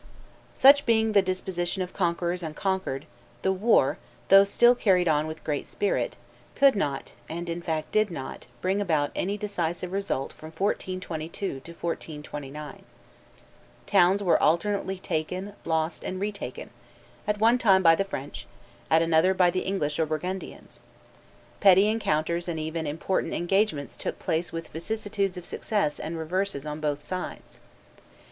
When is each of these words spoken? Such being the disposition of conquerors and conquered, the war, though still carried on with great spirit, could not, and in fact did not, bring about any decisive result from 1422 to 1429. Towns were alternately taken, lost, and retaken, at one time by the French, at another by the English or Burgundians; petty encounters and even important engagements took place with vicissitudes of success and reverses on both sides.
Such 0.55 0.87
being 0.87 1.11
the 1.11 1.21
disposition 1.21 1.83
of 1.83 1.93
conquerors 1.93 2.41
and 2.41 2.55
conquered, 2.55 3.05
the 3.43 3.51
war, 3.51 3.99
though 4.29 4.43
still 4.43 4.73
carried 4.73 5.07
on 5.07 5.27
with 5.27 5.43
great 5.43 5.67
spirit, 5.67 6.17
could 6.55 6.75
not, 6.75 7.11
and 7.29 7.47
in 7.47 7.61
fact 7.61 7.91
did 7.91 8.09
not, 8.09 8.47
bring 8.61 8.81
about 8.81 9.11
any 9.15 9.37
decisive 9.37 9.91
result 9.91 10.33
from 10.33 10.47
1422 10.47 11.47
to 11.47 11.55
1429. 11.73 12.81
Towns 13.85 14.23
were 14.23 14.41
alternately 14.41 14.97
taken, 14.97 15.53
lost, 15.65 16.03
and 16.03 16.19
retaken, 16.19 16.71
at 17.27 17.37
one 17.39 17.59
time 17.59 17.83
by 17.83 17.93
the 17.93 18.03
French, 18.03 18.47
at 18.89 19.03
another 19.03 19.35
by 19.35 19.51
the 19.51 19.59
English 19.59 19.99
or 19.99 20.07
Burgundians; 20.07 20.79
petty 21.59 21.87
encounters 21.87 22.47
and 22.47 22.59
even 22.59 22.87
important 22.87 23.35
engagements 23.35 23.95
took 23.95 24.17
place 24.17 24.51
with 24.51 24.69
vicissitudes 24.69 25.37
of 25.37 25.45
success 25.45 25.99
and 25.99 26.17
reverses 26.17 26.65
on 26.65 26.79
both 26.79 27.05
sides. 27.05 27.59